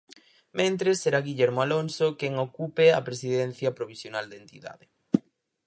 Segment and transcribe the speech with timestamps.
[0.59, 4.85] Mentres, será Guillermo Alonso quen ocupe a presidencia provisional da entidade.